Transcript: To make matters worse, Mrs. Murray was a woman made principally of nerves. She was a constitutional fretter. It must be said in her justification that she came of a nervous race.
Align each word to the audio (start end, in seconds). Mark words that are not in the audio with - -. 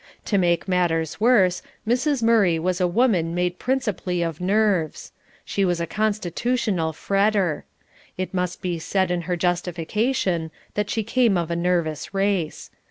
To 0.25 0.39
make 0.39 0.67
matters 0.67 1.21
worse, 1.21 1.61
Mrs. 1.87 2.23
Murray 2.23 2.57
was 2.57 2.81
a 2.81 2.87
woman 2.87 3.35
made 3.35 3.59
principally 3.59 4.23
of 4.23 4.41
nerves. 4.41 5.11
She 5.45 5.63
was 5.63 5.79
a 5.79 5.85
constitutional 5.85 6.91
fretter. 6.91 7.65
It 8.17 8.33
must 8.33 8.63
be 8.63 8.79
said 8.79 9.11
in 9.11 9.21
her 9.29 9.35
justification 9.37 10.49
that 10.73 10.89
she 10.89 11.03
came 11.03 11.37
of 11.37 11.51
a 11.51 11.55
nervous 11.55 12.15
race. 12.15 12.71